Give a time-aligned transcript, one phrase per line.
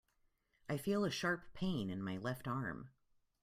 [0.67, 2.89] I feel a sharp pain in my left arm.